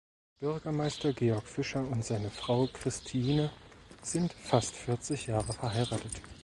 Bürgermeister 0.39 1.13
Georg 1.13 1.43
Fischer 1.45 1.87
und 1.87 2.03
seine 2.03 2.31
Frau 2.31 2.67
Christine 2.73 3.51
sind 4.01 4.33
fast 4.33 4.73
vierzig 4.75 5.27
Jahre 5.27 5.53
verheiratet. 5.53 6.23